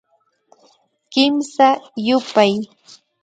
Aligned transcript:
Kimsa 1.11 1.67
yupay 2.07 2.53